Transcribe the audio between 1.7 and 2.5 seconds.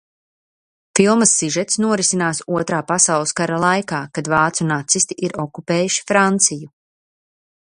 norisinās